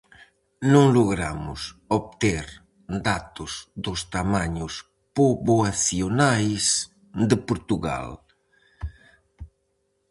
[0.73, 1.61] Non logramos
[1.99, 2.45] obter
[3.09, 3.51] datos
[3.85, 4.73] dos tamaños
[5.17, 6.65] poboacionais
[7.29, 8.07] de Portugal.